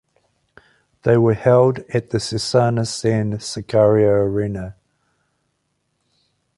[1.03, 4.75] They were held at the Cesana-San Sicario arena.